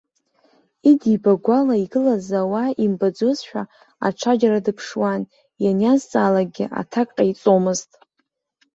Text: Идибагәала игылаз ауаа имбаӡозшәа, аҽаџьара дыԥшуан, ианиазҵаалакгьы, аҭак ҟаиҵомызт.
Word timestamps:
Идибагәала 0.89 1.75
игылаз 1.83 2.27
ауаа 2.41 2.69
имбаӡозшәа, 2.83 3.63
аҽаџьара 4.07 4.65
дыԥшуан, 4.65 5.21
ианиазҵаалакгьы, 5.63 6.65
аҭак 6.79 7.09
ҟаиҵомызт. 7.15 7.91